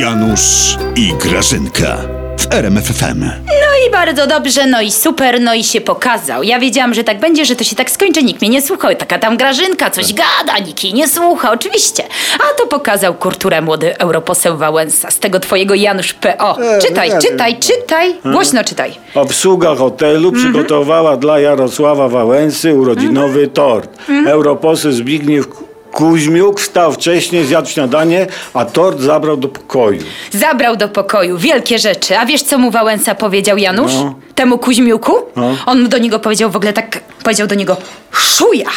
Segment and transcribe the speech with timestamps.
[0.00, 1.96] Janusz i Grażynka
[2.38, 3.20] w RMFFM.
[3.46, 6.42] No i bardzo dobrze, no i super, no i się pokazał.
[6.42, 8.94] Ja wiedziałam, że tak będzie, że to się tak skończy, nikt mnie nie słuchał.
[8.94, 12.02] Taka tam Grażynka coś gada, nikt jej nie słucha, oczywiście.
[12.34, 16.58] A to pokazał kurturę młody europoseł Wałęsa z tego twojego Janusz P.O.
[16.60, 18.92] E, czytaj, no ja czytaj, czytaj, głośno czytaj.
[19.14, 23.98] Obsługa hotelu przygotowała dla Jarosława Wałęsy urodzinowy tort.
[24.26, 25.46] Europoseł Zbigniew
[25.92, 30.02] Kuźmiuk wstał wcześniej, zjadł śniadanie, a tort zabrał do pokoju.
[30.32, 32.18] Zabrał do pokoju wielkie rzeczy.
[32.18, 33.92] A wiesz, co mu Wałęsa powiedział Janusz?
[33.94, 34.14] No.
[34.34, 35.12] Temu Kuźmiuku?
[35.36, 35.56] No.
[35.66, 37.76] On do niego powiedział w ogóle tak, powiedział do niego
[38.12, 38.70] szuja.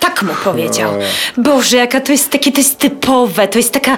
[0.00, 0.90] Tak mu powiedział.
[1.36, 3.96] Boże, jaka to jest takie, to jest typowe, to jest taka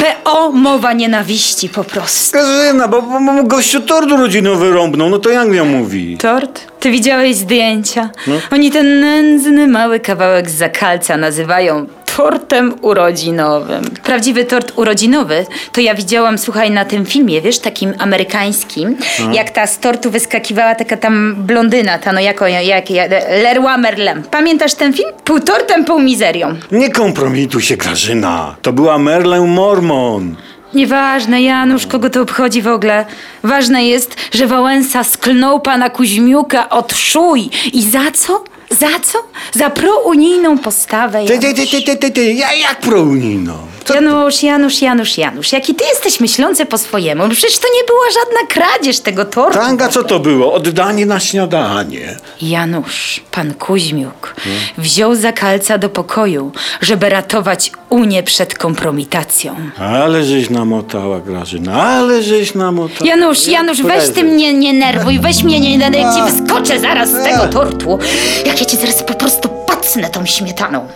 [0.00, 2.32] PO mowa nienawiści po prostu.
[2.32, 6.16] Grażyna, bo, bo, bo gościu tort urodzinowy rąbnął, no to jak miał mówi?
[6.18, 6.66] Tort?
[6.80, 8.10] Ty widziałeś zdjęcia?
[8.26, 8.34] No.
[8.52, 11.86] Oni ten nędzny mały kawałek z zakalca nazywają
[12.20, 13.84] tortem urodzinowym.
[14.04, 19.34] Prawdziwy tort urodzinowy to ja widziałam, słuchaj, na tym filmie, wiesz, takim amerykańskim, No.
[19.34, 23.10] jak ta z tortu wyskakiwała taka tam blondyna, ta no jako, jak, jak
[23.42, 24.22] Leroy Merlin.
[24.30, 25.08] Pamiętasz ten film?
[25.24, 26.54] Pół tortem, pół mizerią.
[26.72, 28.56] Nie kompromituj się, Grażyna.
[28.62, 30.36] To była Merlę Mormon.
[30.74, 33.04] Nieważne, Janusz, kogo to obchodzi w ogóle.
[33.44, 37.50] Ważne jest, że Wałęsa sklnął pana Kuźmiuka od szuj.
[37.72, 38.44] I za co?
[38.70, 39.18] Za co?
[39.54, 41.24] Za prounijną postawę.
[41.26, 42.32] Ty, ty, ty, ty, ty, ty, ty.
[42.32, 43.68] Ja, jak prounijno?
[43.90, 45.52] Co Janusz, Janusz, Janusz, Janusz.
[45.52, 47.28] Jaki ty jesteś myślący po swojemu?
[47.28, 49.58] Przecież to nie była żadna kradzież tego tortu.
[49.58, 50.54] Tanga, co to było?
[50.54, 52.16] Oddanie na śniadanie.
[52.42, 54.34] Janusz, pan Kuźmiuk,
[54.78, 59.56] wziął zakalca do pokoju, żeby ratować Unię przed kompromitacją.
[59.78, 63.10] Ale żeś namotała, Grażyna, ale żeś namotała.
[63.10, 67.24] Janusz, Janusz, weź ty mnie nie nerwuj, weź mnie nie nerwuj, ci wyskoczę zaraz z
[67.24, 67.98] tego tortu.
[68.46, 70.88] Jak ja ci zaraz po prostu pacnę tą śmietaną.